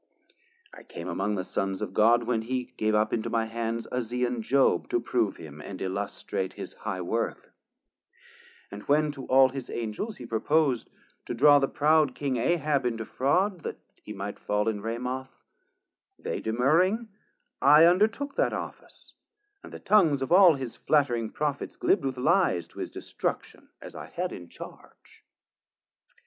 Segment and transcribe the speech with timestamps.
[0.73, 4.41] I came among the Sons of God, when he Gave up into my hands Uzzean
[4.41, 7.51] Job To prove him, and illustrate his high worth;
[8.71, 10.89] 370 And when to all his Angels he propos'd
[11.27, 15.43] To draw the proud King Ahab into fraud That he might fall in Ramoth,
[16.17, 17.09] they demurring,
[17.61, 19.13] I undertook that office,
[19.63, 23.93] and the tongues Of all his flattering Prophets glibb'd with lyes To his destruction, as
[23.93, 25.23] I had in charge.